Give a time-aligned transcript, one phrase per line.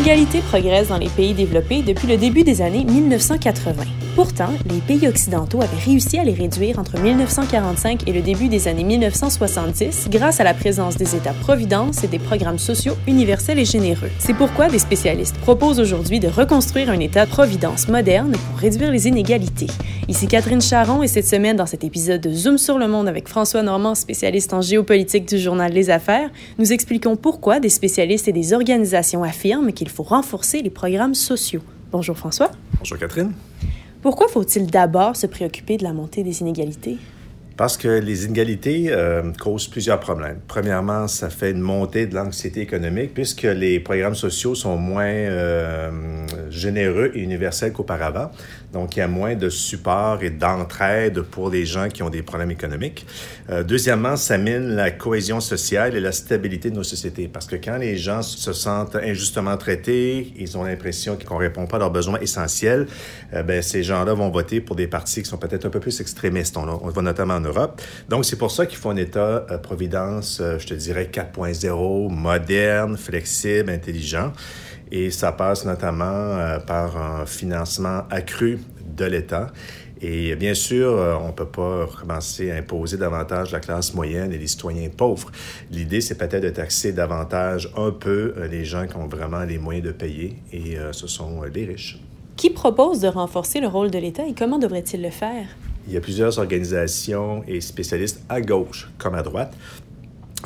[0.00, 3.84] inégalités progressent dans les pays développés depuis le début des années 1980.
[4.16, 8.66] Pourtant, les pays occidentaux avaient réussi à les réduire entre 1945 et le début des
[8.66, 14.10] années 1970 grâce à la présence des États-providence et des programmes sociaux universels et généreux.
[14.18, 19.68] C'est pourquoi des spécialistes proposent aujourd'hui de reconstruire un État-providence moderne pour réduire les inégalités.
[20.08, 23.28] Ici Catherine Charon et cette semaine, dans cet épisode de Zoom sur le monde avec
[23.28, 28.32] François Normand, spécialiste en géopolitique du journal Les Affaires, nous expliquons pourquoi des spécialistes et
[28.32, 31.62] des organisations affirment qu'il faut renforcer les programmes sociaux.
[31.92, 32.50] Bonjour François.
[32.78, 33.32] Bonjour Catherine.
[34.02, 36.96] Pourquoi faut-il d'abord se préoccuper de la montée des inégalités?
[37.56, 40.38] Parce que les inégalités euh, causent plusieurs problèmes.
[40.48, 45.90] Premièrement, ça fait une montée de l'anxiété économique puisque les programmes sociaux sont moins euh,
[46.48, 48.30] généreux et universels qu'auparavant.
[48.72, 52.22] Donc, il y a moins de support et d'entraide pour les gens qui ont des
[52.22, 53.04] problèmes économiques.
[53.50, 57.56] Euh, deuxièmement, ça mine la cohésion sociale et la stabilité de nos sociétés parce que
[57.56, 61.80] quand les gens se sentent injustement traités, ils ont l'impression qu'on ne répond pas à
[61.80, 62.86] leurs besoins essentiels,
[63.32, 66.56] ben, ces gens-là vont voter pour des partis qui sont peut-être un peu plus extrémistes.
[66.56, 67.49] On, on voit notamment en
[68.08, 73.70] donc, c'est pour ça qu'il faut un État-providence, euh, je te dirais, 4.0, moderne, flexible,
[73.70, 74.32] intelligent.
[74.92, 78.58] Et ça passe notamment euh, par un financement accru
[78.96, 79.52] de l'État.
[80.02, 84.32] Et bien sûr, euh, on ne peut pas commencer à imposer davantage la classe moyenne
[84.32, 85.30] et les citoyens pauvres.
[85.70, 89.86] L'idée, c'est peut-être de taxer davantage un peu les gens qui ont vraiment les moyens
[89.86, 92.00] de payer, et ce sont les riches.
[92.36, 95.44] Qui propose de renforcer le rôle de l'État et comment devrait-il le faire?
[95.90, 99.52] Il y a plusieurs organisations et spécialistes à gauche comme à droite.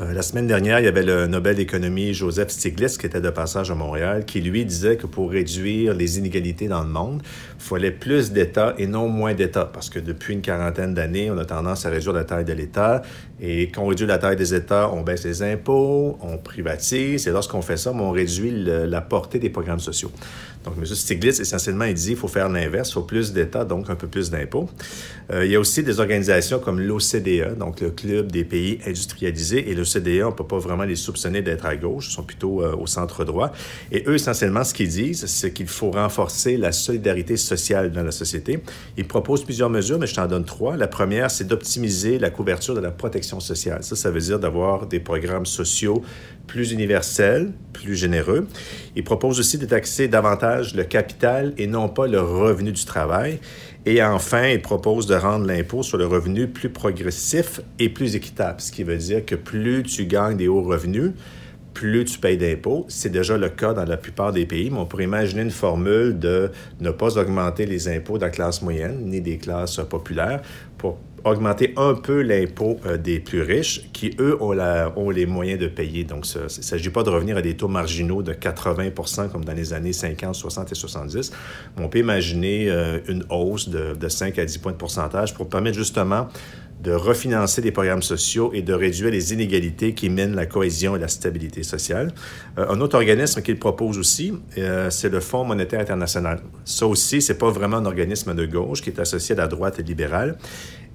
[0.00, 3.28] Euh, la semaine dernière, il y avait le Nobel d'économie Joseph Stiglitz qui était de
[3.28, 7.60] passage à Montréal, qui lui disait que pour réduire les inégalités dans le monde, il
[7.60, 11.44] fallait plus d'États et non moins d'États, parce que depuis une quarantaine d'années, on a
[11.44, 13.02] tendance à réduire la taille de l'État,
[13.40, 17.30] et quand on réduit la taille des États, on baisse les impôts, on privatise, et
[17.32, 20.12] lorsqu'on fait ça, on réduit la portée des programmes sociaux.
[20.64, 20.84] Donc, M.
[20.84, 24.06] Stiglitz, essentiellement, il dit qu'il faut faire l'inverse, il faut plus d'États, donc un peu
[24.06, 24.68] plus d'impôts.
[25.32, 29.70] Euh, il y a aussi des organisations comme l'OCDE, donc le Club des pays industrialisés,
[29.70, 32.62] et l'OCDE, on ne peut pas vraiment les soupçonner d'être à gauche, ils sont plutôt
[32.62, 33.52] euh, au centre droit.
[33.90, 38.10] Et eux, essentiellement, ce qu'ils disent, c'est qu'il faut renforcer la solidarité sociale dans la
[38.10, 38.62] société.
[38.96, 40.76] Ils proposent plusieurs mesures, mais je t'en donne trois.
[40.76, 43.82] La première, c'est d'optimiser la couverture de la protection sociale.
[43.82, 46.02] Ça, ça veut dire d'avoir des programmes sociaux
[46.46, 48.46] plus universels, plus généreux.
[48.96, 53.38] Ils proposent aussi de taxer davantage le capital et non pas le revenu du travail.
[53.84, 58.60] Et enfin, il propose de rendre l'impôt sur le revenu plus progressif et plus équitable,
[58.60, 61.12] ce qui veut dire que plus tu gagnes des hauts revenus,
[61.74, 62.84] plus tu payes d'impôts.
[62.88, 66.18] C'est déjà le cas dans la plupart des pays, mais on pourrait imaginer une formule
[66.18, 70.42] de ne pas augmenter les impôts de la classe moyenne ni des classes populaires
[70.78, 75.26] pour augmenter un peu l'impôt euh, des plus riches qui, eux, ont, la, ont, les
[75.26, 76.04] moyens de payer.
[76.04, 78.90] Donc, il ne s'agit pas de revenir à des taux marginaux de 80
[79.30, 81.32] comme dans les années 50, 60 et 70.
[81.78, 85.48] On peut imaginer euh, une hausse de, de 5 à 10 points de pourcentage pour
[85.48, 86.28] permettre justement
[86.82, 90.98] de refinancer des programmes sociaux et de réduire les inégalités qui minent la cohésion et
[90.98, 92.12] la stabilité sociale.
[92.58, 94.32] Euh, un autre organisme qu'il propose aussi,
[94.90, 96.40] c'est le Fonds monétaire international.
[96.64, 99.78] Ça aussi, c'est pas vraiment un organisme de gauche qui est associé à la droite
[99.78, 100.36] libérale.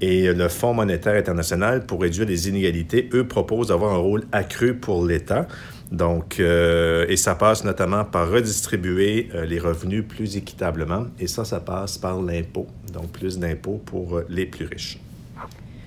[0.00, 4.74] Et le Fonds monétaire international, pour réduire les inégalités, eux proposent d'avoir un rôle accru
[4.74, 5.46] pour l'État.
[5.90, 11.06] Donc, euh, et ça passe notamment par redistribuer euh, les revenus plus équitablement.
[11.18, 12.66] Et ça, ça passe par l'impôt.
[12.92, 14.98] Donc, plus d'impôts pour euh, les plus riches.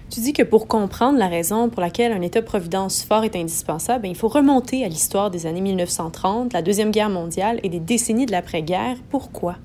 [0.09, 4.15] Tu dis que pour comprendre la raison pour laquelle un État-providence fort est indispensable, il
[4.15, 8.31] faut remonter à l'histoire des années 1930, la Deuxième Guerre mondiale et des décennies de
[8.31, 8.97] l'après-guerre.
[9.09, 9.55] Pourquoi?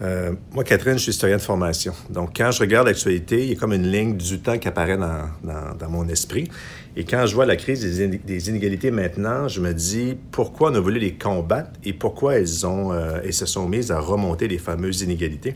[0.00, 1.92] Euh, moi, Catherine, je suis historien de formation.
[2.08, 4.96] Donc, quand je regarde l'actualité, il y a comme une ligne du temps qui apparaît
[4.96, 6.48] dans, mon esprit.
[6.96, 10.80] Et quand je vois la crise des, inégalités maintenant, je me dis pourquoi on a
[10.80, 15.02] voulu les combattre et pourquoi elles, ont, euh, se sont mises à remonter les fameuses
[15.02, 15.54] inégalités?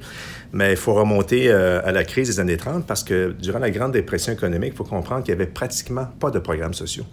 [0.53, 3.71] Mais il faut remonter euh, à la crise des années 30 parce que durant la
[3.71, 7.05] Grande Dépression économique, il faut comprendre qu'il n'y avait pratiquement pas de programmes sociaux.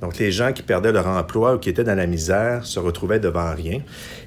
[0.00, 3.20] Donc, les gens qui perdaient leur emploi ou qui étaient dans la misère se retrouvaient
[3.20, 3.80] devant rien.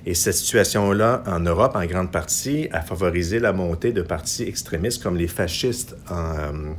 [0.06, 5.04] Et cette situation-là, en Europe, en grande partie, a favorisé la montée de partis extrémistes
[5.04, 6.76] comme les fascistes en,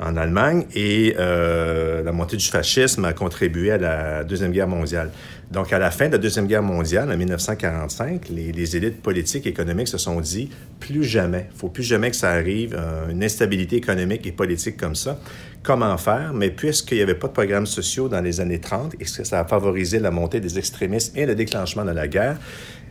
[0.00, 5.10] en Allemagne et euh, la montée du fascisme a contribué à la Deuxième Guerre mondiale.
[5.50, 9.50] Donc, à la fin de la Deuxième Guerre mondiale, en 1945, les, élites politiques et
[9.50, 10.50] économiques se sont dit
[10.80, 14.76] plus jamais, il faut plus jamais que ça arrive, euh, une instabilité économique et politique
[14.76, 15.20] comme ça.
[15.62, 16.32] Comment faire?
[16.34, 19.40] Mais puisqu'il n'y avait pas de programmes sociaux dans les années 30 et que ça
[19.40, 22.36] a favorisé la montée des extrémistes et le déclenchement de la guerre,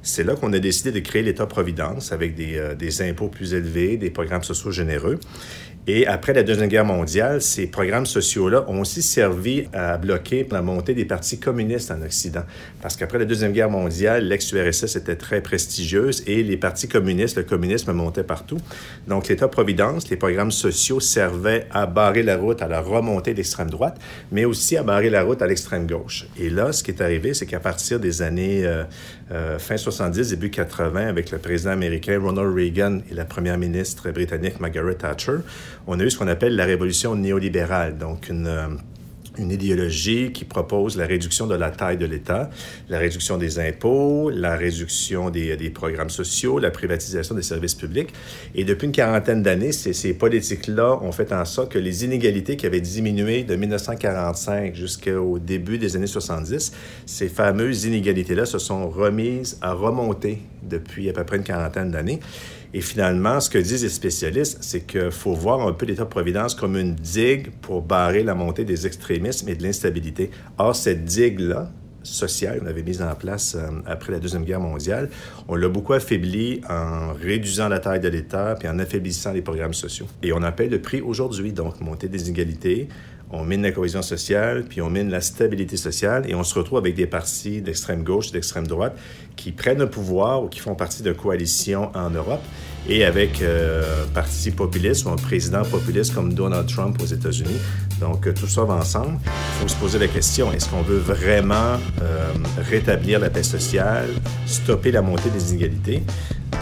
[0.03, 3.97] c'est là qu'on a décidé de créer l'État-providence avec des, euh, des impôts plus élevés,
[3.97, 5.17] des programmes sociaux généreux.
[5.85, 10.61] Et après la Deuxième Guerre mondiale, ces programmes sociaux-là ont aussi servi à bloquer la
[10.61, 12.43] montée des partis communistes en Occident.
[12.81, 17.43] Parce qu'après la Deuxième Guerre mondiale, l'ex-URSS était très prestigieuse et les partis communistes, le
[17.43, 18.59] communisme montait partout.
[19.09, 23.99] Donc, l'État-providence, les programmes sociaux servaient à barrer la route à la remontée d'extrême droite,
[24.31, 26.27] mais aussi à barrer la route à l'extrême gauche.
[26.39, 28.85] Et là, ce qui est arrivé, c'est qu'à partir des années euh,
[29.33, 34.09] euh, fin 70, début 80, avec le président américain Ronald Reagan et la première ministre
[34.09, 35.37] britannique Margaret Thatcher,
[35.85, 38.67] on a eu ce qu'on appelle la révolution néolibérale, donc une euh,
[39.37, 42.49] une idéologie qui propose la réduction de la taille de l'État,
[42.89, 48.13] la réduction des impôts, la réduction des, des, programmes sociaux, la privatisation des services publics.
[48.55, 52.57] Et depuis une quarantaine d'années, ces, ces politiques-là ont fait en sorte que les inégalités
[52.57, 56.73] qui avaient diminué de 1945 jusqu'au début des années 70,
[57.05, 62.19] ces fameuses inégalités-là se sont remises à remonter depuis à peu près une quarantaine d'années.
[62.73, 66.75] Et finalement, ce que disent les spécialistes, c'est qu'il faut voir un peu l'État-providence comme
[66.75, 70.31] une digue pour barrer la montée des extrémismes et de l'instabilité.
[70.57, 71.71] Or, cette digue-là,
[72.03, 75.09] sociale qu'on avait mise en place euh, après la Deuxième Guerre mondiale,
[75.47, 79.73] on l'a beaucoup affaibli en réduisant la taille de l'État puis en affaiblissant les programmes
[79.73, 80.07] sociaux.
[80.21, 82.89] Et on en paie le prix aujourd'hui, donc montée des inégalités,
[83.33, 86.77] on mine la cohésion sociale, puis on mine la stabilité sociale, et on se retrouve
[86.77, 88.95] avec des partis d'extrême gauche, d'extrême droite,
[89.35, 92.43] qui prennent le pouvoir ou qui font partie de coalitions en Europe,
[92.87, 97.57] et avec euh, un parti ou un président populiste comme Donald Trump aux États-Unis.
[97.99, 99.17] Donc, tout ça va ensemble.
[99.25, 102.33] Il faut se poser la question, est-ce qu'on veut vraiment euh,
[102.69, 104.09] rétablir la paix sociale,
[104.45, 106.03] stopper la montée des inégalités?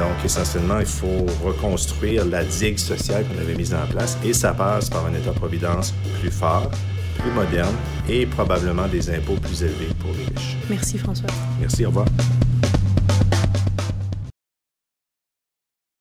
[0.01, 4.51] Donc, essentiellement, il faut reconstruire la digue sociale qu'on avait mise en place et ça
[4.51, 6.71] passe par un État-providence plus fort,
[7.19, 7.75] plus moderne
[8.09, 10.57] et probablement des impôts plus élevés pour les riches.
[10.71, 11.29] Merci François.
[11.59, 12.07] Merci, au revoir.